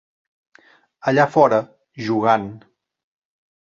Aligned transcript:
Allà 1.11 1.27
fora, 1.35 1.59
jugant. 2.07 2.51